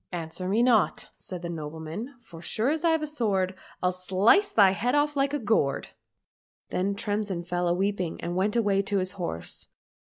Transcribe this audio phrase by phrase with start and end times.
[0.21, 3.53] —"Answer me not," said the nobleman," for so sure as I've a sword,
[3.83, 5.89] I'll slice thy head off like a gourd."—
[6.71, 9.67] Then Tremsin fell a weeping and went away to his horse.